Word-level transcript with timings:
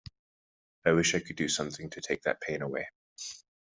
I 0.83 0.93
wish 0.93 1.13
I 1.13 1.19
could 1.19 1.35
do 1.35 1.47
something 1.47 1.87
to 1.91 2.01
take 2.01 2.23
that 2.23 2.41
pain 2.41 2.63
away. 2.63 2.87